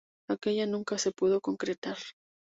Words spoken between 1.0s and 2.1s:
pudo concretar.